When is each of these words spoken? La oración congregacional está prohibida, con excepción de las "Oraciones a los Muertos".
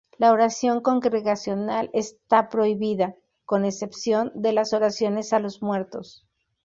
La 0.17 0.31
oración 0.31 0.81
congregacional 0.81 1.91
está 1.93 2.49
prohibida, 2.49 3.15
con 3.45 3.65
excepción 3.65 4.31
de 4.33 4.51
las 4.51 4.73
"Oraciones 4.73 5.31
a 5.31 5.37
los 5.37 5.61
Muertos". 5.61 6.25